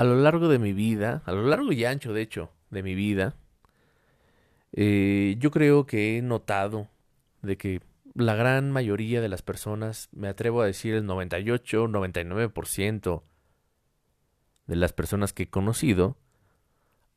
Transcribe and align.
a 0.00 0.04
lo 0.04 0.16
largo 0.16 0.48
de 0.48 0.58
mi 0.58 0.72
vida, 0.72 1.22
a 1.26 1.32
lo 1.32 1.42
largo 1.42 1.72
y 1.72 1.84
ancho 1.84 2.14
de 2.14 2.22
hecho 2.22 2.50
de 2.70 2.82
mi 2.82 2.94
vida, 2.94 3.34
eh, 4.72 5.36
yo 5.38 5.50
creo 5.50 5.84
que 5.84 6.16
he 6.16 6.22
notado 6.22 6.88
de 7.42 7.58
que 7.58 7.82
la 8.14 8.34
gran 8.34 8.70
mayoría 8.70 9.20
de 9.20 9.28
las 9.28 9.42
personas, 9.42 10.08
me 10.12 10.28
atrevo 10.28 10.62
a 10.62 10.66
decir 10.66 10.94
el 10.94 11.04
98, 11.04 11.86
99% 11.86 13.22
de 14.68 14.76
las 14.76 14.94
personas 14.94 15.34
que 15.34 15.42
he 15.42 15.50
conocido, 15.50 16.16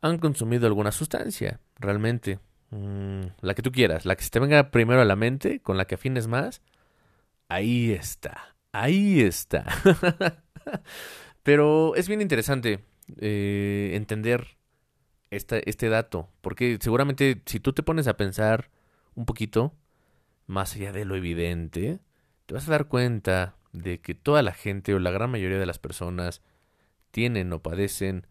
han 0.02 0.18
consumido 0.18 0.68
alguna 0.68 0.92
sustancia, 0.92 1.62
realmente. 1.78 2.40
Mm, 2.72 3.22
la 3.40 3.54
que 3.54 3.62
tú 3.62 3.72
quieras, 3.72 4.06
la 4.06 4.18
que 4.18 4.26
se 4.26 4.30
te 4.30 4.42
venga 4.42 4.72
primero 4.72 5.00
a 5.00 5.06
la 5.06 5.16
mente, 5.16 5.62
con 5.62 5.78
la 5.78 5.86
que 5.86 5.96
afines 5.96 6.28
más, 6.28 6.62
ahí 7.48 7.94
está, 7.94 8.58
ahí 8.74 9.22
está. 9.22 9.64
Pero 11.44 11.96
es 11.96 12.08
bien 12.08 12.22
interesante 12.22 12.80
eh, 13.18 13.92
entender 13.94 14.58
este 15.30 15.90
dato, 15.90 16.30
porque 16.42 16.78
seguramente 16.80 17.42
si 17.46 17.60
tú 17.60 17.74
te 17.74 17.84
pones 17.84 18.08
a 18.08 18.18
pensar 18.18 18.70
un 19.16 19.26
poquito, 19.26 19.74
más 20.48 20.76
allá 20.76 20.92
de 20.92 21.06
lo 21.06 21.16
evidente, 21.16 22.00
te 22.46 22.54
vas 22.54 22.68
a 22.68 22.72
dar 22.72 22.88
cuenta 22.88 23.56
de 23.72 24.00
que 24.00 24.14
toda 24.14 24.44
la 24.44 24.54
gente 24.54 24.94
o 24.94 25.00
la 25.00 25.12
gran 25.12 25.32
mayoría 25.32 25.58
de 25.58 25.66
las 25.66 25.80
personas 25.80 26.42
tienen 27.12 27.52
o 27.52 27.62
padecen 27.62 28.28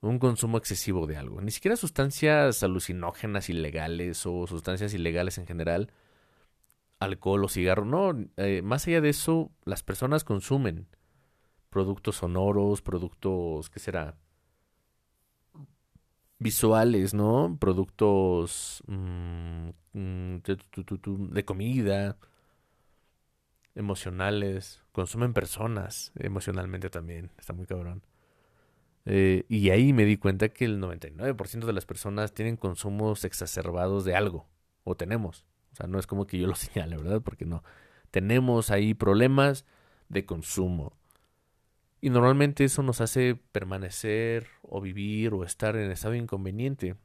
un 0.00 0.18
consumo 0.18 0.58
excesivo 0.58 1.06
de 1.06 1.16
algo. 1.16 1.40
Ni 1.40 1.50
siquiera 1.50 1.76
sustancias 1.76 2.62
alucinógenas 2.62 3.48
ilegales 3.48 4.26
o 4.26 4.46
sustancias 4.46 4.94
ilegales 4.94 5.38
en 5.38 5.46
general, 5.46 5.92
alcohol 6.98 7.44
o 7.44 7.48
cigarro. 7.48 7.84
No, 7.84 8.18
eh, 8.36 8.62
más 8.62 8.86
allá 8.86 9.00
de 9.00 9.10
eso, 9.10 9.52
las 9.64 9.82
personas 9.82 10.24
consumen 10.24 10.88
productos 11.72 12.16
sonoros, 12.16 12.82
productos, 12.82 13.70
¿qué 13.70 13.80
será? 13.80 14.16
Visuales, 16.38 17.14
¿no? 17.14 17.56
Productos 17.58 18.82
mm, 18.86 19.70
de 19.94 21.44
comida, 21.44 22.18
emocionales, 23.74 24.82
consumen 24.92 25.32
personas 25.32 26.12
emocionalmente 26.16 26.90
también, 26.90 27.30
está 27.38 27.52
muy 27.52 27.66
cabrón. 27.66 28.02
Eh, 29.04 29.44
y 29.48 29.70
ahí 29.70 29.92
me 29.92 30.04
di 30.04 30.16
cuenta 30.16 30.50
que 30.50 30.64
el 30.64 30.78
99% 30.80 31.66
de 31.66 31.72
las 31.72 31.86
personas 31.86 32.34
tienen 32.34 32.56
consumos 32.56 33.24
exacerbados 33.24 34.04
de 34.04 34.14
algo, 34.14 34.46
o 34.84 34.96
tenemos. 34.96 35.44
O 35.72 35.76
sea, 35.76 35.86
no 35.86 35.98
es 35.98 36.06
como 36.06 36.26
que 36.26 36.38
yo 36.38 36.46
lo 36.46 36.54
señale, 36.56 36.96
¿verdad? 36.96 37.22
Porque 37.22 37.46
no. 37.46 37.62
Tenemos 38.10 38.70
ahí 38.70 38.94
problemas 38.94 39.64
de 40.08 40.26
consumo. 40.26 40.96
Y 42.02 42.10
normalmente 42.10 42.64
eso 42.64 42.82
nos 42.82 43.00
hace 43.00 43.36
permanecer 43.52 44.48
o 44.62 44.80
vivir 44.80 45.32
o 45.34 45.44
estar 45.44 45.76
en 45.76 45.88
estado 45.92 46.16
inconveniente. 46.16 46.96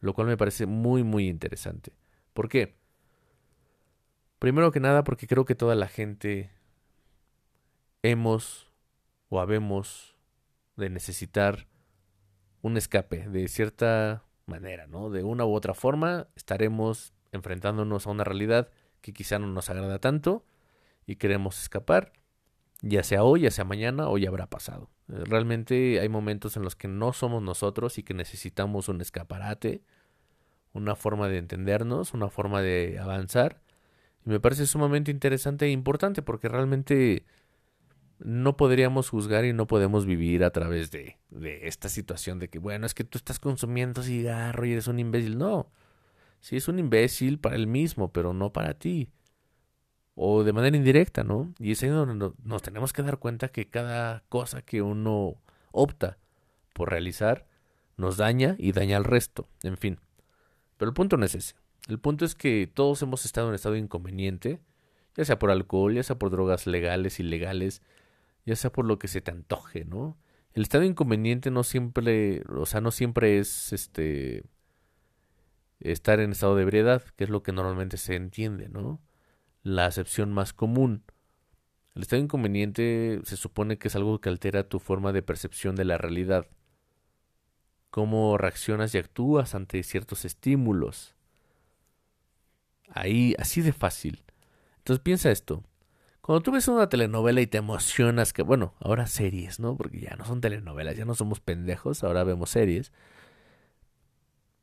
Lo 0.00 0.12
cual 0.12 0.26
me 0.26 0.36
parece 0.36 0.66
muy, 0.66 1.02
muy 1.02 1.28
interesante. 1.28 1.92
¿Por 2.34 2.50
qué? 2.50 2.76
Primero 4.38 4.70
que 4.70 4.80
nada 4.80 5.02
porque 5.02 5.26
creo 5.26 5.46
que 5.46 5.54
toda 5.54 5.74
la 5.74 5.88
gente 5.88 6.50
hemos 8.02 8.70
o 9.30 9.40
habemos 9.40 10.14
de 10.76 10.90
necesitar 10.90 11.68
un 12.60 12.76
escape 12.76 13.30
de 13.30 13.48
cierta 13.48 14.24
manera, 14.44 14.86
¿no? 14.86 15.08
De 15.08 15.24
una 15.24 15.46
u 15.46 15.54
otra 15.54 15.72
forma 15.72 16.28
estaremos 16.36 17.14
enfrentándonos 17.32 18.06
a 18.06 18.10
una 18.10 18.24
realidad 18.24 18.68
que 19.00 19.14
quizá 19.14 19.38
no 19.38 19.46
nos 19.46 19.70
agrada 19.70 19.98
tanto 20.00 20.44
y 21.06 21.16
queremos 21.16 21.60
escapar, 21.62 22.12
ya 22.82 23.02
sea 23.02 23.24
hoy, 23.24 23.42
ya 23.42 23.50
sea 23.50 23.64
mañana 23.64 24.08
o 24.08 24.18
ya 24.18 24.28
habrá 24.28 24.48
pasado. 24.48 24.90
Eh, 25.08 25.24
realmente 25.24 26.00
hay 26.00 26.08
momentos 26.08 26.56
en 26.56 26.62
los 26.62 26.76
que 26.76 26.88
no 26.88 27.12
somos 27.12 27.42
nosotros 27.42 27.98
y 27.98 28.02
que 28.02 28.14
necesitamos 28.14 28.88
un 28.88 29.00
escaparate, 29.00 29.82
una 30.72 30.94
forma 30.94 31.28
de 31.28 31.38
entendernos, 31.38 32.14
una 32.14 32.28
forma 32.28 32.62
de 32.62 32.98
avanzar. 32.98 33.60
Y 34.24 34.30
me 34.30 34.40
parece 34.40 34.66
sumamente 34.66 35.10
interesante 35.10 35.66
e 35.66 35.70
importante 35.70 36.22
porque 36.22 36.48
realmente 36.48 37.24
no 38.20 38.56
podríamos 38.56 39.08
juzgar 39.10 39.44
y 39.44 39.52
no 39.52 39.66
podemos 39.66 40.04
vivir 40.04 40.44
a 40.44 40.50
través 40.50 40.90
de, 40.90 41.18
de, 41.30 41.68
esta 41.68 41.88
situación 41.88 42.38
de 42.38 42.48
que, 42.48 42.58
bueno, 42.58 42.84
es 42.84 42.94
que 42.94 43.04
tú 43.04 43.18
estás 43.18 43.38
consumiendo 43.38 44.02
cigarro 44.02 44.66
y 44.66 44.72
eres 44.72 44.88
un 44.88 44.98
imbécil. 44.98 45.38
No, 45.38 45.70
sí 46.40 46.56
es 46.56 46.68
un 46.68 46.78
imbécil 46.78 47.38
para 47.38 47.56
él 47.56 47.66
mismo, 47.66 48.12
pero 48.12 48.34
no 48.34 48.52
para 48.52 48.74
ti. 48.74 49.08
O 50.20 50.42
de 50.42 50.52
manera 50.52 50.76
indirecta, 50.76 51.22
¿no? 51.22 51.54
Y 51.60 51.70
es 51.70 51.82
ahí 51.84 51.90
donde 51.90 52.32
nos 52.42 52.62
tenemos 52.62 52.92
que 52.92 53.04
dar 53.04 53.18
cuenta 53.18 53.50
que 53.50 53.68
cada 53.68 54.24
cosa 54.28 54.62
que 54.62 54.82
uno 54.82 55.36
opta 55.70 56.18
por 56.72 56.90
realizar 56.90 57.46
nos 57.96 58.16
daña 58.16 58.56
y 58.58 58.72
daña 58.72 58.96
al 58.96 59.04
resto. 59.04 59.48
En 59.62 59.76
fin. 59.76 60.00
Pero 60.76 60.88
el 60.88 60.94
punto 60.94 61.16
no 61.16 61.24
es 61.24 61.36
ese. 61.36 61.54
El 61.86 62.00
punto 62.00 62.24
es 62.24 62.34
que 62.34 62.68
todos 62.72 63.00
hemos 63.02 63.24
estado 63.24 63.48
en 63.48 63.54
estado 63.54 63.76
inconveniente, 63.76 64.60
ya 65.14 65.24
sea 65.24 65.38
por 65.38 65.52
alcohol, 65.52 65.94
ya 65.94 66.02
sea 66.02 66.18
por 66.18 66.30
drogas 66.30 66.66
legales, 66.66 67.20
ilegales, 67.20 67.80
ya 68.44 68.56
sea 68.56 68.72
por 68.72 68.86
lo 68.86 68.98
que 68.98 69.06
se 69.06 69.20
te 69.20 69.30
antoje, 69.30 69.84
¿no? 69.84 70.18
El 70.52 70.62
estado 70.62 70.82
inconveniente 70.82 71.52
no 71.52 71.62
siempre, 71.62 72.42
o 72.48 72.66
sea, 72.66 72.80
no 72.80 72.90
siempre 72.90 73.38
es 73.38 73.72
este 73.72 74.42
estar 75.78 76.18
en 76.18 76.32
estado 76.32 76.56
de 76.56 76.62
ebriedad, 76.62 77.02
que 77.14 77.22
es 77.22 77.30
lo 77.30 77.44
que 77.44 77.52
normalmente 77.52 77.98
se 77.98 78.16
entiende, 78.16 78.68
¿no? 78.68 79.00
La 79.68 79.84
acepción 79.84 80.32
más 80.32 80.54
común. 80.54 81.02
El 81.94 82.00
estado 82.00 82.22
inconveniente 82.22 83.20
se 83.24 83.36
supone 83.36 83.76
que 83.76 83.88
es 83.88 83.96
algo 83.96 84.18
que 84.18 84.30
altera 84.30 84.66
tu 84.66 84.78
forma 84.78 85.12
de 85.12 85.20
percepción 85.20 85.76
de 85.76 85.84
la 85.84 85.98
realidad. 85.98 86.46
Cómo 87.90 88.38
reaccionas 88.38 88.94
y 88.94 88.98
actúas 88.98 89.54
ante 89.54 89.82
ciertos 89.82 90.24
estímulos. 90.24 91.14
Ahí, 92.88 93.34
así 93.38 93.60
de 93.60 93.74
fácil. 93.74 94.24
Entonces 94.78 95.02
piensa 95.02 95.30
esto. 95.30 95.62
Cuando 96.22 96.40
tú 96.42 96.52
ves 96.52 96.66
una 96.68 96.88
telenovela 96.88 97.42
y 97.42 97.46
te 97.46 97.58
emocionas, 97.58 98.32
que 98.32 98.40
bueno, 98.40 98.72
ahora 98.80 99.06
series, 99.06 99.60
¿no? 99.60 99.76
Porque 99.76 100.00
ya 100.00 100.16
no 100.16 100.24
son 100.24 100.40
telenovelas, 100.40 100.96
ya 100.96 101.04
no 101.04 101.14
somos 101.14 101.40
pendejos, 101.40 102.04
ahora 102.04 102.24
vemos 102.24 102.48
series. 102.48 102.90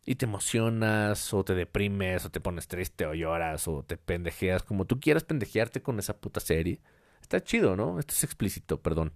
Y 0.05 0.15
te 0.15 0.25
emocionas, 0.25 1.33
o 1.33 1.43
te 1.43 1.55
deprimes, 1.55 2.25
o 2.25 2.31
te 2.31 2.39
pones 2.39 2.67
triste, 2.67 3.05
o 3.05 3.13
lloras, 3.13 3.67
o 3.67 3.83
te 3.83 3.97
pendejeas, 3.97 4.63
como 4.63 4.85
tú 4.85 4.99
quieras 4.99 5.23
pendejearte 5.23 5.81
con 5.81 5.99
esa 5.99 6.17
puta 6.17 6.39
serie. 6.39 6.79
Está 7.21 7.41
chido, 7.41 7.75
¿no? 7.75 7.99
Esto 7.99 8.13
es 8.13 8.23
explícito, 8.23 8.81
perdón. 8.81 9.13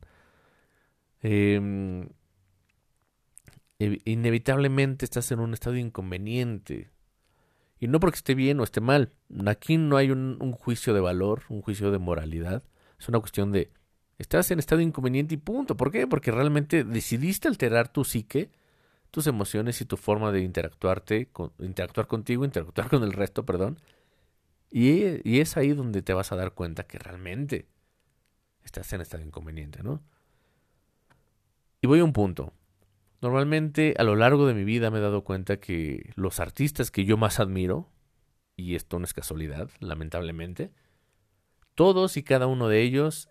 Em, 1.22 2.10
inevitablemente 3.80 5.06
estás 5.06 5.32
en 5.32 5.40
un 5.40 5.54
estado 5.54 5.78
inconveniente. 5.78 6.90
Y 7.80 7.88
no 7.88 8.00
porque 8.00 8.18
esté 8.18 8.36
bien 8.36 8.60
o 8.60 8.64
esté 8.64 8.82
mal. 8.82 9.14
Aquí 9.46 9.78
no 9.78 9.96
hay 9.98 10.12
un, 10.12 10.38
juicio 10.54 10.94
de 10.94 11.00
valor, 11.00 11.44
un 11.50 11.62
juicio 11.62 11.92
de 11.92 11.98
moralidad. 11.98 12.64
Es 13.00 13.08
una 13.08 13.20
cuestión 13.20 13.52
de, 13.52 13.72
estás 14.18 14.52
en 14.52 14.60
estado 14.60 14.82
inconveniente 14.82 15.36
y 15.36 15.38
punto. 15.38 15.78
¿Por 15.78 15.92
qué? 15.92 16.06
Porque 16.08 16.32
realmente 16.32 16.84
decidiste 16.84 17.48
alterar 17.48 17.92
tu 17.92 18.04
psique, 18.04 18.52
tus 19.12 19.28
emociones 19.28 19.82
y 19.82 19.86
tu 19.86 19.98
forma 19.98 20.32
de 20.32 20.42
interactuarte, 20.42 21.30
interactuar 21.60 22.08
contigo, 22.08 22.46
interactuar 22.46 22.90
con 22.90 23.04
el 23.04 23.14
resto, 23.14 23.46
perdón. 23.46 23.80
Y, 24.72 25.28
y 25.30 25.40
es 25.40 25.58
ahí 25.58 25.72
donde 25.72 26.02
te 26.02 26.14
vas 26.14 26.32
a 26.32 26.36
dar 26.36 26.54
cuenta 26.54 26.84
que 26.84 27.00
realmente 27.00 27.68
estás 28.64 28.92
en 28.94 29.02
estado 29.02 29.24
inconveniente, 29.24 29.82
¿no? 29.82 30.04
Y 31.82 31.88
voy 31.88 32.00
a 32.00 32.04
un 32.04 32.14
punto. 32.14 32.54
Normalmente 33.22 33.96
a 33.98 34.04
lo 34.04 34.16
largo 34.16 34.46
de 34.46 34.54
mi 34.54 34.64
vida 34.64 34.92
me 34.92 35.00
he 35.00 35.02
dado 35.02 35.24
cuenta 35.24 35.60
que 35.60 36.12
los 36.16 36.40
artistas 36.40 36.92
que 36.92 37.06
yo 37.06 37.18
más 37.18 37.40
admiro, 37.40 37.90
y 38.56 38.76
esto 38.76 39.00
no 39.00 39.06
es 39.06 39.14
casualidad, 39.14 39.70
lamentablemente, 39.80 40.72
todos 41.76 42.18
y 42.18 42.24
cada 42.24 42.48
uno 42.48 42.68
de 42.68 42.82
ellos 42.82 43.30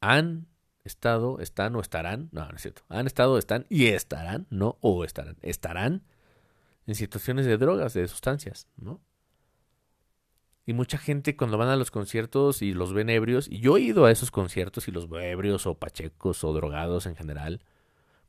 han 0.00 0.46
estado, 0.84 1.40
están 1.40 1.76
o 1.76 1.80
estarán, 1.80 2.28
no, 2.32 2.46
no 2.46 2.56
es 2.56 2.62
cierto, 2.62 2.82
han 2.88 3.06
estado, 3.06 3.38
están 3.38 3.66
y 3.68 3.86
estarán, 3.86 4.46
no 4.50 4.78
o 4.80 5.04
estarán, 5.04 5.36
estarán 5.42 6.02
en 6.86 6.94
situaciones 6.94 7.46
de 7.46 7.58
drogas, 7.58 7.94
de 7.94 8.08
sustancias, 8.08 8.66
¿no? 8.76 9.00
Y 10.66 10.72
mucha 10.72 10.98
gente 10.98 11.36
cuando 11.36 11.58
van 11.58 11.68
a 11.68 11.76
los 11.76 11.90
conciertos 11.90 12.62
y 12.62 12.72
los 12.74 12.92
ven 12.92 13.10
ebrios, 13.10 13.48
y 13.48 13.60
yo 13.60 13.76
he 13.76 13.80
ido 13.80 14.04
a 14.04 14.10
esos 14.10 14.30
conciertos 14.30 14.86
y 14.88 14.92
los 14.92 15.08
veo 15.08 15.20
ebrios 15.20 15.66
o 15.66 15.74
pachecos 15.74 16.44
o 16.44 16.52
drogados 16.52 17.06
en 17.06 17.16
general, 17.16 17.64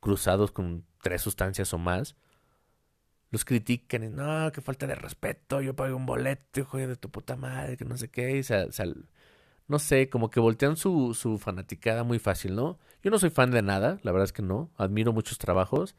cruzados 0.00 0.50
con 0.50 0.84
tres 1.00 1.22
sustancias 1.22 1.72
o 1.72 1.78
más, 1.78 2.16
los 3.30 3.44
critican 3.44 4.04
y 4.04 4.08
no, 4.08 4.50
que 4.52 4.60
falta 4.60 4.86
de 4.86 4.94
respeto, 4.94 5.60
yo 5.62 5.74
pago 5.74 5.96
un 5.96 6.04
boleto, 6.04 6.60
hijo 6.60 6.78
de 6.78 6.96
tu 6.96 7.10
puta 7.10 7.36
madre, 7.36 7.76
que 7.76 7.84
no 7.84 7.96
sé 7.96 8.10
qué, 8.10 8.36
y 8.36 8.42
no 9.68 9.78
sé, 9.78 10.08
como 10.08 10.30
que 10.30 10.40
voltean 10.40 10.76
su, 10.76 11.14
su 11.14 11.38
fanaticada 11.38 12.04
muy 12.04 12.18
fácil, 12.18 12.54
¿no? 12.54 12.78
Yo 13.02 13.10
no 13.10 13.18
soy 13.18 13.30
fan 13.30 13.50
de 13.50 13.62
nada, 13.62 13.98
la 14.02 14.12
verdad 14.12 14.24
es 14.24 14.32
que 14.32 14.42
no, 14.42 14.70
admiro 14.76 15.12
muchos 15.12 15.38
trabajos 15.38 15.96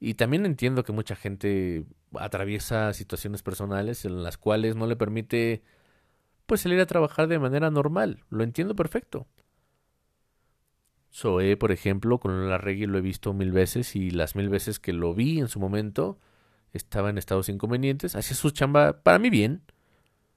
y 0.00 0.14
también 0.14 0.46
entiendo 0.46 0.84
que 0.84 0.92
mucha 0.92 1.16
gente 1.16 1.86
atraviesa 2.18 2.92
situaciones 2.92 3.42
personales 3.42 4.04
en 4.04 4.22
las 4.22 4.38
cuales 4.38 4.76
no 4.76 4.86
le 4.86 4.96
permite 4.96 5.62
pues 6.46 6.60
salir 6.62 6.80
a 6.80 6.86
trabajar 6.86 7.28
de 7.28 7.38
manera 7.38 7.70
normal, 7.70 8.24
lo 8.30 8.44
entiendo 8.44 8.76
perfecto. 8.76 9.26
Zoé, 11.12 11.56
por 11.56 11.70
ejemplo, 11.70 12.18
con 12.18 12.48
la 12.50 12.58
reggae 12.58 12.86
lo 12.86 12.98
he 12.98 13.00
visto 13.00 13.32
mil 13.32 13.52
veces 13.52 13.94
y 13.94 14.10
las 14.10 14.34
mil 14.34 14.48
veces 14.48 14.80
que 14.80 14.92
lo 14.92 15.14
vi 15.14 15.38
en 15.38 15.48
su 15.48 15.60
momento 15.60 16.18
estaba 16.72 17.08
en 17.08 17.18
estados 17.18 17.48
inconvenientes. 17.48 18.16
Hacía 18.16 18.36
su 18.36 18.50
chamba 18.50 19.02
para 19.02 19.20
mí 19.20 19.30
bien, 19.30 19.62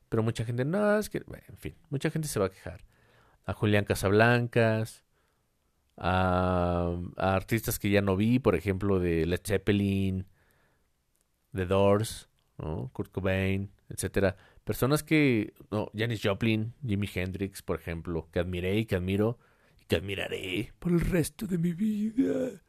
pero 0.09 0.23
mucha 0.23 0.45
gente, 0.45 0.65
no, 0.65 0.97
es 0.97 1.09
que, 1.09 1.23
en 1.47 1.57
fin, 1.57 1.75
mucha 1.89 2.09
gente 2.09 2.27
se 2.27 2.39
va 2.39 2.47
a 2.47 2.51
quejar. 2.51 2.83
A 3.45 3.53
Julián 3.53 3.85
Casablancas, 3.85 5.03
a, 5.97 6.97
a 7.17 7.35
artistas 7.35 7.79
que 7.79 7.89
ya 7.89 8.01
no 8.01 8.15
vi, 8.15 8.39
por 8.39 8.55
ejemplo, 8.55 8.99
de 8.99 9.25
Led 9.25 9.41
Zeppelin, 9.43 10.27
The 11.53 11.65
Doors, 11.65 12.29
¿no? 12.57 12.89
Kurt 12.93 13.11
Cobain, 13.11 13.71
etcétera. 13.89 14.35
Personas 14.63 15.03
que, 15.03 15.53
no, 15.71 15.91
Janis 15.95 16.21
Joplin, 16.23 16.73
Jimi 16.85 17.09
Hendrix, 17.13 17.61
por 17.61 17.79
ejemplo, 17.79 18.29
que 18.31 18.39
admiré 18.39 18.77
y 18.77 18.85
que 18.85 18.95
admiro 18.95 19.39
y 19.81 19.85
que 19.85 19.95
admiraré 19.95 20.73
por 20.79 20.91
el 20.91 21.01
resto 21.01 21.47
de 21.47 21.57
mi 21.57 21.73
vida. 21.73 22.61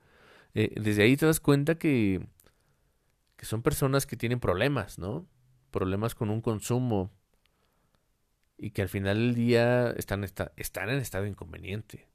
Eh, 0.55 0.73
desde 0.81 1.03
ahí 1.03 1.17
te 1.17 1.27
das 1.27 1.41
cuenta 1.41 1.77
que, 1.77 2.27
que 3.37 3.47
son 3.47 3.63
personas 3.63 4.07
que 4.07 4.17
tienen 4.17 4.41
problemas, 4.41 4.99
¿no? 4.99 5.27
Problemas 5.71 6.15
con 6.15 6.31
un 6.31 6.41
consumo 6.41 7.11
y 8.59 8.73
que 8.73 8.83
al 8.83 8.89
final 8.89 9.17
del 9.19 9.35
día 9.35 9.91
están, 9.93 10.25
están 10.57 10.91
en 10.91 10.99
estado 10.99 11.27
inconveniente. 11.27 12.09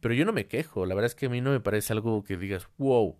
Pero 0.00 0.14
yo 0.14 0.24
no 0.24 0.32
me 0.32 0.46
quejo, 0.46 0.86
la 0.86 0.94
verdad 0.94 1.06
es 1.06 1.14
que 1.14 1.26
a 1.26 1.30
mí 1.30 1.40
no 1.40 1.50
me 1.50 1.60
parece 1.60 1.92
algo 1.92 2.24
que 2.24 2.36
digas, 2.36 2.68
wow, 2.78 3.18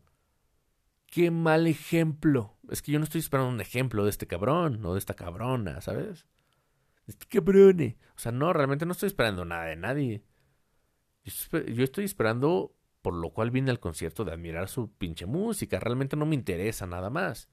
qué 1.07 1.31
mal 1.31 1.67
ejemplo. 1.67 2.57
Es 2.71 2.81
que 2.81 2.93
yo 2.93 2.99
no 2.99 3.05
estoy 3.05 3.21
esperando 3.21 3.51
un 3.51 3.61
ejemplo 3.61 4.05
de 4.05 4.11
este 4.11 4.27
cabrón 4.27 4.85
o 4.87 4.95
de 4.95 4.99
esta 4.99 5.15
cabrona, 5.15 5.81
¿sabes? 5.81 6.27
este 7.07 7.27
cabrone. 7.27 7.99
O 8.17 8.19
sea, 8.19 8.33
no, 8.33 8.53
realmente 8.53 8.87
no 8.87 8.93
estoy 8.93 9.09
esperando 9.09 9.45
nada 9.45 9.65
de 9.65 9.77
nadie. 9.77 10.25
Yo 11.25 11.85
estoy 11.85 12.05
esperando, 12.05 12.75
por 13.01 13.15
lo 13.15 13.31
cual 13.31 13.51
vine 13.51 13.71
al 13.71 13.81
concierto, 13.81 14.25
de 14.25 14.33
admirar 14.33 14.69
su 14.69 14.93
pinche 14.93 15.27
música. 15.27 15.81
Realmente 15.81 16.17
no 16.17 16.27
me 16.27 16.35
interesa 16.35 16.87
nada 16.87 17.11
más. 17.11 17.49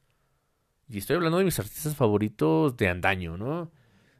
Y 0.88 0.98
estoy 1.00 1.18
hablando 1.18 1.38
de 1.38 1.46
mis 1.46 1.60
artistas 1.60 1.96
favoritos 1.96 2.76
de 2.78 2.88
andaño, 2.88 3.38
¿no? 3.38 3.72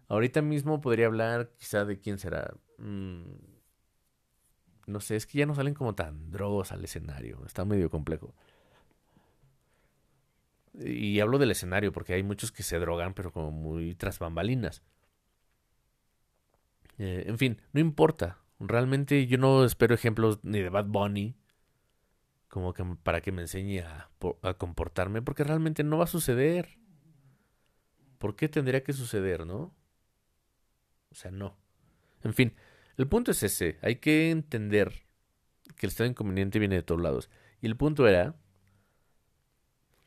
Ahorita 0.10 0.42
mismo 0.42 0.82
podría 0.82 1.06
hablar 1.06 1.52
quizá 1.58 1.86
de 1.86 2.00
quién 2.00 2.18
será. 2.18 2.54
Mm, 2.78 3.24
no 4.88 5.00
sé, 5.00 5.16
es 5.16 5.26
que 5.28 5.38
ya 5.38 5.46
no 5.46 5.56
salen 5.56 5.76
como 5.76 5.96
tan 5.96 6.32
drogos 6.32 6.72
al 6.72 6.84
escenario. 6.84 7.46
Está 7.46 7.64
medio 7.64 7.90
complejo. 7.90 8.36
Y 10.74 11.20
hablo 11.20 11.38
del 11.38 11.52
escenario 11.52 11.92
porque 11.92 12.14
hay 12.14 12.24
muchos 12.24 12.52
que 12.52 12.64
se 12.64 12.80
drogan, 12.80 13.14
pero 13.14 13.32
como 13.32 13.52
muy 13.52 13.96
tras 13.96 14.20
bambalinas. 14.20 14.84
Eh, 16.98 17.26
en 17.28 17.38
fin, 17.38 17.62
no 17.72 17.80
importa. 17.80 18.40
Realmente 18.60 19.28
yo 19.28 19.38
no 19.38 19.64
espero 19.64 19.94
ejemplos 19.96 20.40
ni 20.44 20.60
de 20.60 20.70
Bad 20.70 20.88
Bunny 20.88 21.38
como 22.50 22.74
que 22.74 22.84
para 23.04 23.22
que 23.22 23.32
me 23.32 23.44
enseñe 23.44 23.82
a, 23.82 24.10
a 24.42 24.54
comportarme, 24.56 25.22
porque 25.22 25.44
realmente 25.44 25.84
no 25.84 26.00
va 26.00 26.06
a 26.06 26.08
suceder. 26.08 26.80
¿Por 28.18 28.36
qué 28.36 28.50
tendría 28.50 28.84
que 28.84 28.92
suceder, 28.92 29.46
no? 29.46 29.74
O 31.12 31.16
sea, 31.16 31.32
no. 31.32 31.58
En 32.24 32.34
fin, 32.34 32.54
el 32.98 33.08
punto 33.08 33.32
es 33.32 33.44
ese. 33.44 33.78
Hay 33.82 33.98
que 33.98 34.32
entender 34.32 35.06
que 35.76 35.86
el 35.86 35.90
estado 35.90 36.10
inconveniente 36.10 36.60
viene 36.60 36.76
de 36.76 36.84
todos 36.84 37.02
lados. 37.02 37.30
Y 37.62 37.68
el 37.68 37.76
punto 37.76 38.08
era 38.08 38.36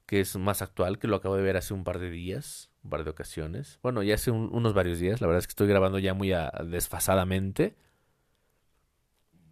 que 0.07 0.21
es 0.21 0.37
más 0.37 0.61
actual, 0.61 0.99
que 0.99 1.09
lo 1.09 1.17
acabo 1.17 1.37
de 1.37 1.43
ver 1.43 1.57
hace 1.57 1.73
un 1.73 1.85
par 1.85 1.99
de 1.99 2.11
días, 2.11 2.71
un 2.85 2.91
par 2.91 3.03
de 3.03 3.11
ocasiones. 3.11 3.79
Bueno, 3.83 4.03
ya 4.03 4.15
hace 4.15 4.31
unos 4.31 4.75
varios 4.75 4.99
días, 4.99 5.23
la 5.23 5.27
verdad 5.27 5.39
es 5.39 5.47
que 5.47 5.53
estoy 5.53 5.69
grabando 5.69 5.99
ya 5.99 6.13
muy 6.13 6.33
desfasadamente. 6.67 7.77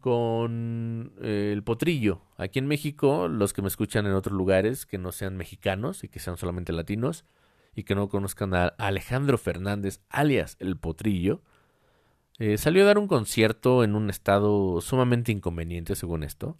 Con 0.01 1.13
eh, 1.23 1.51
el 1.53 1.63
potrillo. 1.63 2.23
Aquí 2.37 2.59
en 2.59 2.67
México, 2.67 3.29
los 3.29 3.53
que 3.53 3.63
me 3.63 3.69
escuchan 3.69 4.07
en 4.07 4.13
otros 4.13 4.35
lugares 4.35 4.87
que 4.87 4.99
no 4.99 5.13
sean 5.13 5.37
mexicanos 5.37 6.05
y 6.05 6.09
que 6.09 6.21
sean 6.21 6.39
solamente 6.39 6.73
latinos 6.73 7.25
y 7.75 7.85
que 7.85 7.95
no 7.95 8.09
conozcan 8.09 8.55
a 8.55 8.67
Alejandro 8.67 9.39
Fernández, 9.39 10.01
alias 10.09 10.57
el 10.61 10.77
potrillo, 10.77 11.43
eh, 12.39 12.57
salió 12.57 12.83
a 12.83 12.87
dar 12.87 12.99
un 12.99 13.07
concierto 13.07 13.85
en 13.85 13.95
un 13.95 14.09
estado 14.09 14.81
sumamente 14.81 15.31
inconveniente, 15.31 15.95
según 15.95 16.23
esto. 16.23 16.57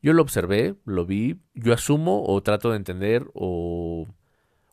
Yo 0.00 0.12
lo 0.12 0.22
observé, 0.22 0.76
lo 0.84 1.06
vi, 1.06 1.40
yo 1.54 1.72
asumo 1.72 2.24
o 2.24 2.42
trato 2.42 2.70
de 2.70 2.76
entender 2.76 3.26
o 3.34 4.06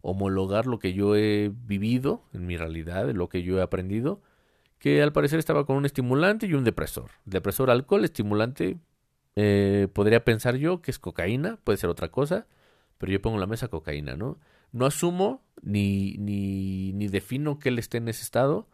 homologar 0.01 0.67
lo 0.67 0.79
que 0.79 0.93
yo 0.93 1.15
he 1.15 1.51
vivido 1.53 2.21
en 2.31 2.45
mi 2.45 2.57
realidad, 2.57 3.09
lo 3.11 3.27
que 3.27 3.41
yo 3.41 3.57
he 3.57 3.61
aprendido, 3.61 4.21
que 4.77 5.01
al 5.01 5.11
parecer 5.11 5.39
estaba 5.39 5.65
con 5.65 5.77
un 5.77 5.85
estimulante 5.85 6.45
y 6.45 6.53
un 6.53 6.63
depresor. 6.63 7.09
Depresor 7.25 7.71
alcohol, 7.71 8.05
estimulante, 8.05 8.77
eh, 9.35 9.87
podría 9.91 10.23
pensar 10.23 10.55
yo 10.57 10.81
que 10.81 10.91
es 10.91 10.99
cocaína, 10.99 11.57
puede 11.63 11.77
ser 11.77 11.89
otra 11.89 12.09
cosa, 12.09 12.47
pero 12.97 13.11
yo 13.11 13.21
pongo 13.21 13.35
en 13.37 13.41
la 13.41 13.47
mesa 13.47 13.67
cocaína, 13.67 14.15
¿no? 14.15 14.39
No 14.71 14.85
asumo 14.85 15.43
ni, 15.61 16.15
ni, 16.17 16.93
ni 16.93 17.07
defino 17.07 17.59
que 17.59 17.69
él 17.69 17.79
esté 17.79 17.97
en 17.97 18.07
ese 18.09 18.23
estado. 18.23 18.67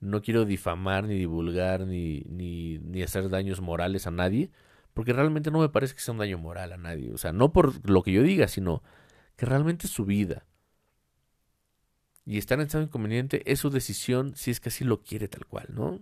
No 0.00 0.22
quiero 0.22 0.44
difamar, 0.44 1.04
ni 1.04 1.16
divulgar, 1.16 1.86
ni, 1.86 2.20
ni, 2.28 2.78
ni 2.78 3.02
hacer 3.02 3.28
daños 3.30 3.60
morales 3.60 4.06
a 4.06 4.10
nadie 4.10 4.50
porque 4.94 5.12
realmente 5.12 5.50
no 5.50 5.58
me 5.58 5.68
parece 5.68 5.94
que 5.94 6.00
sea 6.00 6.12
un 6.12 6.18
daño 6.18 6.38
moral 6.38 6.72
a 6.72 6.76
nadie. 6.76 7.12
O 7.12 7.18
sea, 7.18 7.32
no 7.32 7.52
por 7.52 7.88
lo 7.88 8.02
que 8.02 8.12
yo 8.12 8.22
diga, 8.22 8.46
sino 8.48 8.82
que 9.36 9.44
realmente 9.44 9.88
es 9.88 9.92
su 9.92 10.04
vida. 10.06 10.46
Y 12.24 12.38
estar 12.38 12.58
en 12.58 12.66
estado 12.66 12.84
inconveniente 12.84 13.42
es 13.50 13.58
su 13.58 13.70
decisión 13.70 14.34
si 14.36 14.52
es 14.52 14.60
que 14.60 14.70
así 14.70 14.84
lo 14.84 15.02
quiere 15.02 15.28
tal 15.28 15.46
cual, 15.46 15.66
¿no? 15.70 16.00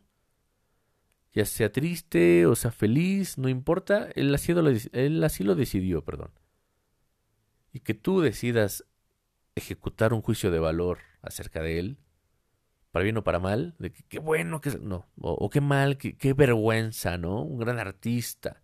Ya 1.33 1.47
sea 1.47 1.73
triste 1.73 2.47
o 2.47 2.55
sea 2.55 2.71
feliz, 2.71 3.39
no 3.39 3.49
importa, 3.49 4.09
él 4.15 4.33
así, 4.35 4.53
lo, 4.53 4.71
él 4.93 5.25
así 5.25 5.43
lo 5.43 5.55
decidió, 5.55 6.05
perdón. 6.05 6.31
Y 7.73 7.81
que 7.81 7.95
tú 7.95 8.21
decidas 8.21 8.85
ejecutar 9.55 10.13
un 10.13 10.23
juicio 10.23 10.51
de 10.51 10.59
valor 10.59 10.99
acerca 11.23 11.63
de 11.63 11.79
él, 11.79 11.99
para 12.91 13.05
bien 13.05 13.17
o 13.17 13.25
para 13.25 13.39
mal, 13.39 13.75
de 13.79 13.93
que 13.93 14.03
qué 14.05 14.19
bueno 14.19 14.61
que 14.61 14.71
no, 14.79 15.07
o, 15.19 15.49
qué 15.51 15.61
mal, 15.61 15.97
qué 15.97 16.33
vergüenza, 16.35 17.17
¿no? 17.17 17.43
Un 17.43 17.59
gran 17.59 17.79
artista 17.79 18.63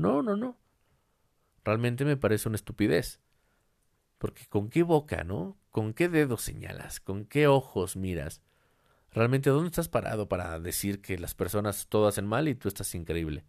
no, 0.00 0.22
no, 0.22 0.36
no. 0.36 0.58
Realmente 1.64 2.04
me 2.04 2.16
parece 2.16 2.48
una 2.48 2.56
estupidez. 2.56 3.20
Porque 4.18 4.46
con 4.46 4.70
qué 4.70 4.82
boca, 4.82 5.24
¿no? 5.24 5.58
¿Con 5.70 5.92
qué 5.92 6.08
dedos 6.08 6.42
señalas? 6.42 7.00
¿Con 7.00 7.26
qué 7.26 7.46
ojos 7.46 7.96
miras? 7.96 8.42
Realmente, 9.10 9.50
¿dónde 9.50 9.68
estás 9.68 9.88
parado 9.88 10.28
para 10.28 10.58
decir 10.58 11.00
que 11.02 11.18
las 11.18 11.34
personas 11.34 11.86
todo 11.88 12.06
hacen 12.06 12.26
mal 12.26 12.48
y 12.48 12.54
tú 12.54 12.68
estás 12.68 12.94
increíble? 12.94 13.44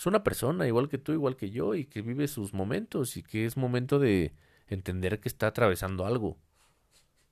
Es 0.00 0.06
una 0.06 0.24
persona 0.24 0.66
igual 0.66 0.88
que 0.88 0.96
tú, 0.96 1.12
igual 1.12 1.36
que 1.36 1.50
yo, 1.50 1.74
y 1.74 1.84
que 1.84 2.00
vive 2.00 2.26
sus 2.26 2.54
momentos 2.54 3.18
y 3.18 3.22
que 3.22 3.44
es 3.44 3.58
momento 3.58 3.98
de 3.98 4.32
entender 4.66 5.20
que 5.20 5.28
está 5.28 5.48
atravesando 5.48 6.06
algo. 6.06 6.38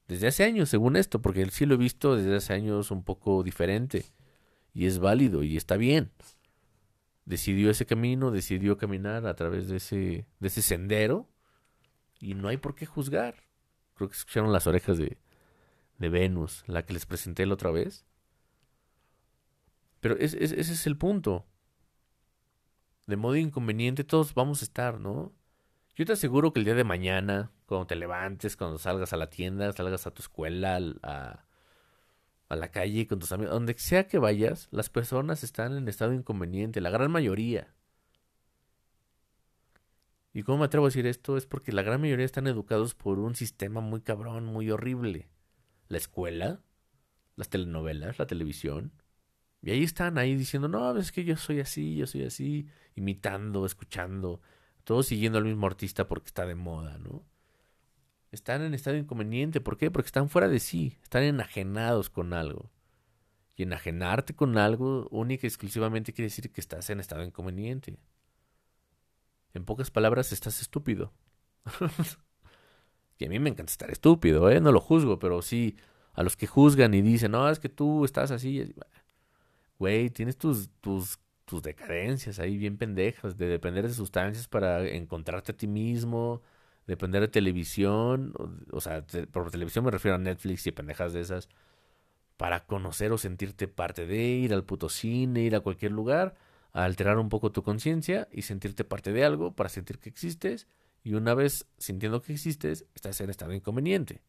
Desde 0.07 0.27
hace 0.27 0.45
años, 0.45 0.69
según 0.69 0.97
esto, 0.97 1.23
porque 1.23 1.41
él 1.41 1.51
sí 1.51 1.65
lo 1.65 1.75
he 1.75 1.79
visto 1.79 2.15
desde 2.15 2.37
hace 2.37 2.53
años 2.53 2.91
un 2.91 3.03
poco 3.03 3.43
diferente. 3.43 4.05
Y 4.75 4.85
es 4.85 4.99
válido 4.99 5.43
y 5.43 5.57
está 5.57 5.79
bien 5.79 6.13
decidió 7.29 7.71
ese 7.71 7.85
camino, 7.85 8.31
decidió 8.31 8.79
caminar 8.79 9.27
a 9.27 9.35
través 9.37 9.69
de 9.69 9.77
ese, 9.77 10.27
de 10.41 10.49
ese 10.49 10.63
sendero 10.63 11.29
y 12.19 12.33
no 12.33 12.49
hay 12.49 12.57
por 12.57 12.75
qué 12.75 12.87
juzgar. 12.87 13.35
Creo 13.95 14.09
que 14.09 14.17
escucharon 14.17 14.51
las 14.51 14.67
orejas 14.67 14.97
de, 14.97 15.19
de 15.99 16.09
Venus, 16.09 16.65
la 16.67 16.87
que 16.87 16.95
les 16.95 17.05
presenté 17.05 17.45
la 17.45 17.55
otra 17.55 17.71
vez. 17.71 18.07
Pero 20.01 20.17
ese 20.17 20.43
es 20.59 20.87
el 20.87 20.97
punto. 20.97 21.45
De 23.09 23.17
modo 23.17 23.37
inconveniente 23.37 24.05
todos 24.05 24.35
vamos 24.35 24.61
a 24.61 24.67
estar, 24.67 25.01
¿no? 25.01 25.33
Yo 25.97 26.05
te 26.05 26.13
aseguro 26.13 26.53
que 26.53 26.61
el 26.61 26.67
día 26.67 26.75
de 26.75 26.85
mañana, 26.85 27.51
cuando 27.65 27.87
te 27.87 27.97
levantes, 27.97 28.55
cuando 28.55 28.77
salgas 28.77 29.15
a 29.15 29.17
la 29.17 29.31
tienda, 29.31 29.73
salgas 29.73 30.07
a 30.07 30.11
tu 30.11 30.21
escuela, 30.21 30.79
a, 31.03 31.47
a 32.51 32.57
la 32.57 32.71
calle 32.71 33.07
con 33.07 33.19
tus 33.19 33.33
amigos, 33.33 33.55
donde 33.55 33.73
sea 33.79 34.07
que 34.07 34.19
vayas, 34.19 34.69
las 34.73 34.91
personas 34.91 35.43
están 35.43 35.75
en 35.75 35.89
estado 35.89 36.13
inconveniente, 36.13 36.83
la 36.83 36.91
gran 36.91 37.11
mayoría. 37.11 37.75
¿Y 40.35 40.43
cómo 40.43 40.59
me 40.59 40.67
atrevo 40.67 40.85
a 40.85 40.91
decir 40.91 41.07
esto? 41.07 41.39
Es 41.39 41.47
porque 41.47 41.73
la 41.73 41.83
gran 41.83 42.03
mayoría 42.03 42.27
están 42.27 42.47
educados 42.47 42.95
por 42.95 43.19
un 43.21 43.35
sistema 43.35 43.81
muy 43.81 44.03
cabrón, 44.03 44.45
muy 44.45 44.71
horrible. 44.71 45.31
La 45.89 45.97
escuela, 45.97 46.61
las 47.37 47.49
telenovelas, 47.49 48.19
la 48.19 48.27
televisión. 48.27 48.93
Y 49.61 49.71
ahí 49.71 49.83
están, 49.83 50.19
ahí 50.19 50.35
diciendo, 50.37 50.69
no, 50.69 50.97
es 50.97 51.13
que 51.13 51.25
yo 51.25 51.37
soy 51.37 51.61
así, 51.61 51.97
yo 51.97 52.07
soy 52.07 52.25
así, 52.25 52.69
imitando, 52.95 53.67
escuchando, 53.67 54.41
todos 54.85 55.07
siguiendo 55.07 55.39
al 55.39 55.45
mismo 55.45 55.67
artista 55.67 56.07
porque 56.07 56.29
está 56.29 56.47
de 56.47 56.55
moda, 56.55 56.99
¿no? 56.99 57.25
Están 58.31 58.63
en 58.63 58.75
estado 58.75 58.97
inconveniente. 58.97 59.61
¿Por 59.61 59.79
qué? 59.79 59.91
Porque 59.91 60.07
están 60.07 60.29
fuera 60.29 60.49
de 60.49 60.61
sí, 60.61 60.97
están 61.03 61.23
enajenados 61.23 62.11
con 62.11 62.33
algo. 62.35 62.71
Y 63.57 63.65
enajenarte 63.65 64.35
con 64.35 64.59
algo 64.59 65.09
única 65.11 65.47
y 65.47 65.49
exclusivamente 65.49 66.13
quiere 66.13 66.27
decir 66.27 66.53
que 66.53 66.61
estás 66.61 66.91
en 66.91 67.01
estado 67.01 67.25
inconveniente. 67.25 67.99
En 69.55 69.65
pocas 69.65 69.91
palabras, 69.91 70.31
estás 70.31 70.61
estúpido. 70.61 71.13
y 73.19 73.25
a 73.25 73.29
mí 73.29 73.39
me 73.39 73.51
encanta 73.51 73.73
estar 73.73 73.91
estúpido, 73.91 74.51
¿eh? 74.51 74.61
No 74.61 74.73
lo 74.73 74.81
juzgo, 74.81 75.19
pero 75.19 75.43
sí, 75.43 75.77
a 76.13 76.23
los 76.23 76.37
que 76.37 76.47
juzgan 76.47 76.95
y 76.95 77.03
dicen, 77.03 77.33
no, 77.33 77.49
es 77.49 77.59
que 77.59 77.69
tú 77.69 78.05
estás 78.05 78.31
así. 78.31 78.75
Güey, 79.79 80.11
tienes 80.11 80.37
tus, 80.37 80.71
tus, 80.81 81.19
tus 81.45 81.63
decadencias 81.63 82.39
ahí 82.39 82.57
bien 82.59 82.77
pendejas, 82.79 83.37
de 83.37 83.47
depender 83.47 83.87
de 83.89 83.95
sustancias 83.95 84.49
para 84.49 84.87
encontrarte 84.89 85.53
a 85.53 85.57
ti 85.57 85.67
mismo, 85.67 86.43
depender 86.87 87.21
de 87.23 87.29
televisión, 87.29 88.35
o, 88.73 88.81
sea, 88.81 89.05
por 89.33 89.51
televisión 89.51 89.85
me 89.85 89.91
refiero 89.91 90.17
a 90.17 90.19
Netflix 90.19 90.67
y 90.67 90.73
pendejas 90.73 91.13
de 91.13 91.21
esas, 91.21 91.49
para 92.37 92.67
conocer 92.67 93.13
o 93.13 93.19
sentirte 93.19 93.69
parte 93.69 94.07
de, 94.07 94.19
ir 94.19 94.55
al 94.55 94.65
puto 94.65 94.89
cine, 94.89 95.43
ir 95.43 95.57
a 95.57 95.61
cualquier 95.61 95.93
lugar, 95.93 96.37
a 96.73 96.85
alterar 96.85 97.19
un 97.19 97.29
poco 97.29 97.53
tu 97.53 97.63
conciencia 97.63 98.29
y 98.33 98.43
sentirte 98.43 98.85
parte 98.85 99.13
de 99.13 99.25
algo 99.25 99.55
para 99.55 99.69
sentir 99.69 99.99
que 99.99 100.09
existes, 100.09 100.69
y 101.03 101.15
una 101.15 101.35
vez 101.35 101.67
sintiendo 101.79 102.23
que 102.23 102.33
existes, 102.35 102.87
estás 102.95 103.21
en 103.21 103.31
estado 103.31 103.53
inconveniente. 103.55 104.23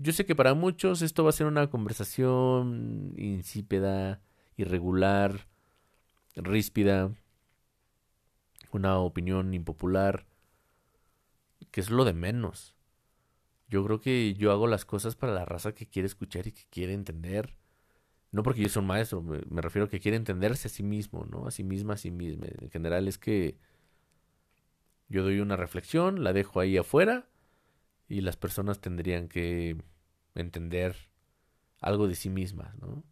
Yo 0.00 0.12
sé 0.12 0.24
que 0.24 0.36
para 0.36 0.54
muchos 0.54 1.02
esto 1.02 1.24
va 1.24 1.30
a 1.30 1.32
ser 1.32 1.46
una 1.46 1.70
conversación 1.70 3.14
insípida, 3.16 4.20
irregular, 4.56 5.48
ríspida, 6.36 7.12
una 8.70 8.98
opinión 8.98 9.54
impopular, 9.54 10.24
que 11.72 11.80
es 11.80 11.90
lo 11.90 12.04
de 12.04 12.12
menos. 12.12 12.76
Yo 13.68 13.84
creo 13.84 14.00
que 14.00 14.34
yo 14.34 14.52
hago 14.52 14.68
las 14.68 14.84
cosas 14.84 15.16
para 15.16 15.34
la 15.34 15.44
raza 15.44 15.74
que 15.74 15.86
quiere 15.86 16.06
escuchar 16.06 16.46
y 16.46 16.52
que 16.52 16.64
quiere 16.70 16.92
entender. 16.94 17.56
No 18.30 18.44
porque 18.44 18.62
yo 18.62 18.68
soy 18.68 18.82
un 18.82 18.86
maestro, 18.86 19.20
me, 19.20 19.62
refiero 19.62 19.86
a 19.86 19.90
que 19.90 19.98
quiere 19.98 20.16
entenderse 20.16 20.68
a 20.68 20.70
sí 20.70 20.84
mismo, 20.84 21.26
¿no? 21.28 21.46
A 21.46 21.50
sí 21.50 21.64
misma, 21.64 21.94
a 21.94 21.96
sí 21.96 22.12
misma. 22.12 22.46
En 22.60 22.70
general 22.70 23.08
es 23.08 23.18
que 23.18 23.58
yo 25.08 25.24
doy 25.24 25.40
una 25.40 25.56
reflexión, 25.56 26.22
la 26.22 26.32
dejo 26.32 26.60
ahí 26.60 26.76
afuera 26.76 27.26
y 28.08 28.22
las 28.22 28.36
personas 28.36 28.80
tendrían 28.80 29.28
que 29.28 29.76
entender 30.34 30.96
algo 31.80 32.08
de 32.08 32.14
sí 32.14 32.30
mismas, 32.30 32.76
¿no? 32.78 33.04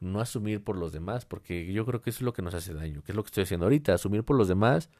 No 0.00 0.20
asumir 0.20 0.62
por 0.62 0.76
los 0.76 0.92
demás, 0.92 1.24
porque 1.24 1.72
yo 1.72 1.86
creo 1.86 2.00
que 2.00 2.10
eso 2.10 2.18
es 2.18 2.22
lo 2.22 2.32
que 2.32 2.42
nos 2.42 2.54
hace 2.54 2.74
daño, 2.74 3.02
que 3.02 3.12
es 3.12 3.16
lo 3.16 3.22
que 3.22 3.28
estoy 3.28 3.44
haciendo 3.44 3.66
ahorita, 3.66 3.94
asumir 3.94 4.24
por 4.24 4.36
los 4.36 4.48
demás. 4.48 4.90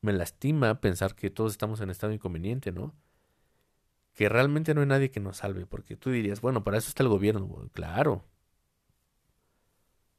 Me 0.00 0.12
lastima 0.12 0.80
pensar 0.80 1.14
que 1.14 1.30
todos 1.30 1.52
estamos 1.52 1.80
en 1.80 1.90
estado 1.90 2.12
inconveniente, 2.12 2.72
¿no? 2.72 2.94
Que 4.14 4.28
realmente 4.28 4.74
no 4.74 4.82
hay 4.82 4.86
nadie 4.88 5.10
que 5.10 5.20
nos 5.20 5.38
salve, 5.38 5.64
porque 5.64 5.96
tú 5.96 6.10
dirías, 6.10 6.40
bueno, 6.40 6.64
para 6.64 6.78
eso 6.78 6.88
está 6.88 7.02
el 7.02 7.08
gobierno, 7.08 7.70
claro. 7.72 8.24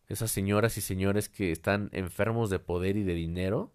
Esas 0.07 0.31
señoras 0.31 0.77
y 0.77 0.81
señores 0.81 1.29
que 1.29 1.51
están 1.51 1.89
enfermos 1.91 2.49
de 2.49 2.59
poder 2.59 2.97
y 2.97 3.03
de 3.03 3.13
dinero, 3.13 3.73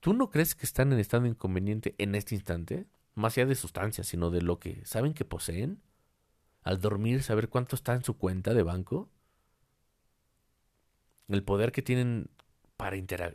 ¿Tú 0.00 0.14
no 0.14 0.30
crees 0.30 0.54
que 0.54 0.64
están 0.64 0.92
en 0.92 0.98
estado 0.98 1.26
inconveniente 1.26 1.94
en 1.98 2.14
este 2.14 2.34
instante? 2.34 2.86
Más 3.14 3.36
allá 3.36 3.46
de 3.46 3.54
sustancias, 3.54 4.06
sino 4.06 4.30
de 4.30 4.42
lo 4.42 4.58
que 4.58 4.84
saben 4.86 5.12
que 5.12 5.24
poseen. 5.24 5.82
Al 6.62 6.80
dormir, 6.80 7.22
saber 7.22 7.48
cuánto 7.48 7.76
está 7.76 7.94
en 7.94 8.04
su 8.04 8.16
cuenta 8.16 8.54
de 8.54 8.62
banco. 8.62 9.10
El 11.28 11.42
poder 11.42 11.70
que 11.70 11.82
tienen 11.82 12.30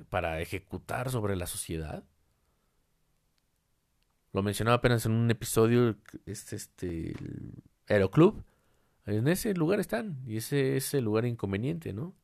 para, 0.10 0.42
ejecutar 0.42 1.12
sobre 1.12 1.36
la 1.36 1.46
sociedad. 1.46 2.04
Lo 4.34 4.42
mencionaba 4.42 4.78
apenas 4.78 5.06
en 5.06 5.14
un 5.14 5.30
episodio, 5.30 5.96
es 6.26 6.52
este, 6.52 7.12
el 7.12 7.64
Aeroclub. 7.88 8.44
En 9.06 9.28
ese 9.28 9.54
lugar 9.54 9.80
están, 9.80 10.20
y 10.26 10.38
ese 10.38 10.78
es 10.78 10.94
el 10.96 11.04
lugar 11.04 11.26
inconveniente, 11.26 11.94
¿no? 11.94 12.16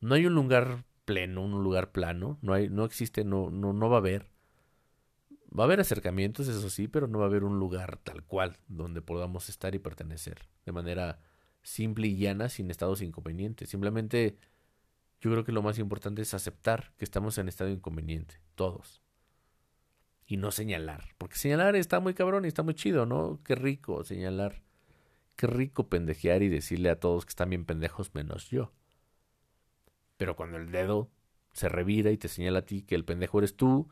No 0.00 0.14
hay 0.14 0.26
un 0.26 0.34
lugar 0.34 0.84
pleno, 1.04 1.42
un 1.42 1.62
lugar 1.62 1.92
plano. 1.92 2.38
No 2.42 2.52
hay, 2.52 2.68
no 2.68 2.84
existe, 2.84 3.24
no, 3.24 3.50
no, 3.50 3.72
no 3.72 3.88
va 3.88 3.96
a 3.96 3.98
haber. 3.98 4.30
Va 5.56 5.64
a 5.64 5.66
haber 5.66 5.80
acercamientos, 5.80 6.48
eso 6.48 6.68
sí, 6.68 6.88
pero 6.88 7.06
no 7.06 7.18
va 7.18 7.26
a 7.26 7.28
haber 7.28 7.44
un 7.44 7.58
lugar 7.58 7.98
tal 7.98 8.24
cual 8.24 8.58
donde 8.66 9.02
podamos 9.02 9.48
estar 9.48 9.74
y 9.74 9.78
pertenecer. 9.78 10.48
De 10.66 10.72
manera 10.72 11.20
simple 11.62 12.08
y 12.08 12.16
llana, 12.16 12.48
sin 12.48 12.70
estados 12.70 13.02
inconvenientes. 13.02 13.70
Simplemente 13.70 14.36
yo 15.20 15.30
creo 15.30 15.44
que 15.44 15.52
lo 15.52 15.62
más 15.62 15.78
importante 15.78 16.22
es 16.22 16.34
aceptar 16.34 16.92
que 16.98 17.04
estamos 17.04 17.38
en 17.38 17.48
estado 17.48 17.70
inconveniente, 17.70 18.40
todos. 18.54 19.00
Y 20.26 20.36
no 20.36 20.50
señalar. 20.50 21.14
Porque 21.18 21.36
señalar 21.36 21.76
está 21.76 22.00
muy 22.00 22.14
cabrón 22.14 22.44
y 22.44 22.48
está 22.48 22.62
muy 22.62 22.74
chido, 22.74 23.06
¿no? 23.06 23.40
Qué 23.44 23.54
rico 23.54 24.04
señalar. 24.04 24.62
Qué 25.36 25.46
rico 25.46 25.88
pendejear 25.88 26.42
y 26.42 26.48
decirle 26.48 26.90
a 26.90 27.00
todos 27.00 27.24
que 27.24 27.30
están 27.30 27.50
bien 27.50 27.64
pendejos 27.64 28.14
menos 28.14 28.50
yo. 28.50 28.72
Pero 30.24 30.36
cuando 30.36 30.56
el 30.56 30.70
dedo 30.70 31.10
se 31.52 31.68
revira 31.68 32.10
y 32.10 32.16
te 32.16 32.28
señala 32.28 32.60
a 32.60 32.64
ti 32.64 32.80
que 32.80 32.94
el 32.94 33.04
pendejo 33.04 33.40
eres 33.40 33.58
tú, 33.58 33.90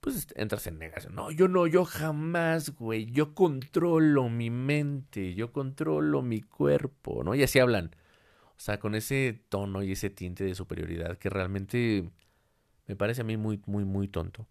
pues 0.00 0.28
entras 0.36 0.68
en 0.68 0.78
negación. 0.78 1.16
No, 1.16 1.32
yo 1.32 1.48
no, 1.48 1.66
yo 1.66 1.84
jamás, 1.84 2.76
güey. 2.76 3.06
Yo 3.06 3.34
controlo 3.34 4.28
mi 4.28 4.50
mente, 4.50 5.34
yo 5.34 5.50
controlo 5.52 6.22
mi 6.22 6.42
cuerpo, 6.42 7.24
¿no? 7.24 7.34
Y 7.34 7.42
así 7.42 7.58
hablan. 7.58 7.96
O 8.50 8.60
sea, 8.60 8.78
con 8.78 8.94
ese 8.94 9.42
tono 9.48 9.82
y 9.82 9.90
ese 9.90 10.10
tinte 10.10 10.44
de 10.44 10.54
superioridad 10.54 11.18
que 11.18 11.28
realmente 11.28 12.08
me 12.86 12.94
parece 12.94 13.22
a 13.22 13.24
mí 13.24 13.36
muy, 13.36 13.60
muy, 13.66 13.84
muy 13.84 14.06
tonto. 14.06 14.46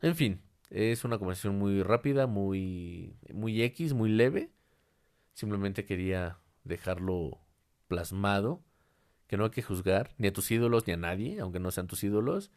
En 0.00 0.14
fin, 0.14 0.42
es 0.70 1.04
una 1.04 1.18
conversación 1.18 1.58
muy 1.58 1.82
rápida, 1.82 2.28
muy, 2.28 3.16
muy 3.34 3.60
X, 3.62 3.94
muy 3.94 4.10
leve. 4.10 4.52
Simplemente 5.34 5.84
quería 5.84 6.38
dejarlo 6.62 7.40
plasmado 7.88 8.62
que 9.26 9.36
no 9.36 9.44
hay 9.44 9.50
que 9.50 9.62
juzgar 9.62 10.14
ni 10.18 10.28
a 10.28 10.32
tus 10.32 10.50
ídolos 10.50 10.86
ni 10.86 10.92
a 10.92 10.96
nadie, 10.96 11.40
aunque 11.40 11.58
no 11.58 11.70
sean 11.70 11.86
tus 11.86 12.04
ídolos, 12.04 12.50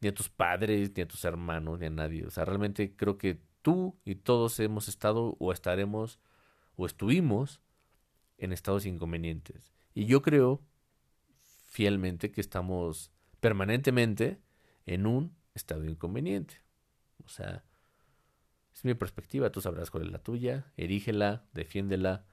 ni 0.00 0.08
a 0.08 0.14
tus 0.14 0.28
padres, 0.28 0.92
ni 0.96 1.02
a 1.02 1.08
tus 1.08 1.24
hermanos, 1.24 1.78
ni 1.78 1.86
a 1.86 1.90
nadie. 1.90 2.26
O 2.26 2.30
sea, 2.30 2.44
realmente 2.44 2.94
creo 2.96 3.18
que 3.18 3.40
tú 3.62 3.98
y 4.04 4.16
todos 4.16 4.58
hemos 4.60 4.88
estado 4.88 5.36
o 5.38 5.52
estaremos 5.52 6.18
o 6.76 6.86
estuvimos 6.86 7.60
en 8.38 8.52
estados 8.52 8.86
inconvenientes. 8.86 9.72
Y 9.94 10.06
yo 10.06 10.22
creo 10.22 10.62
fielmente 11.66 12.30
que 12.30 12.40
estamos 12.40 13.12
permanentemente 13.40 14.40
en 14.86 15.06
un 15.06 15.36
estado 15.54 15.84
inconveniente. 15.84 16.62
O 17.24 17.28
sea, 17.28 17.64
es 18.72 18.84
mi 18.84 18.94
perspectiva, 18.94 19.50
tú 19.50 19.60
sabrás 19.60 19.90
cuál 19.90 20.04
es 20.04 20.12
la 20.12 20.20
tuya, 20.20 20.72
erígela, 20.76 21.44
defiéndela, 21.52 22.24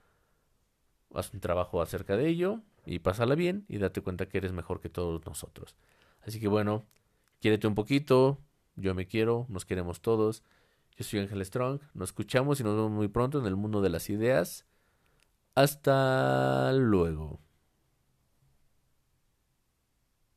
haz 1.13 1.33
un 1.33 1.39
trabajo 1.39 1.81
acerca 1.81 2.15
de 2.17 2.27
ello 2.27 2.61
y 2.85 2.99
pásala 2.99 3.35
bien 3.35 3.65
y 3.67 3.77
date 3.77 4.01
cuenta 4.01 4.27
que 4.27 4.37
eres 4.37 4.53
mejor 4.53 4.81
que 4.81 4.89
todos 4.89 5.25
nosotros. 5.25 5.75
Así 6.25 6.39
que 6.39 6.47
bueno, 6.47 6.85
quiérete 7.39 7.67
un 7.67 7.75
poquito, 7.75 8.39
yo 8.75 8.93
me 8.93 9.07
quiero, 9.07 9.45
nos 9.49 9.65
queremos 9.65 10.01
todos. 10.01 10.43
Yo 10.97 11.03
soy 11.03 11.19
Ángel 11.19 11.45
Strong, 11.45 11.81
nos 11.93 12.09
escuchamos 12.09 12.59
y 12.59 12.63
nos 12.63 12.75
vemos 12.75 12.91
muy 12.91 13.07
pronto 13.07 13.39
en 13.39 13.45
el 13.45 13.55
mundo 13.55 13.81
de 13.81 13.89
las 13.89 14.09
ideas. 14.09 14.65
Hasta 15.55 16.71
luego. 16.73 17.44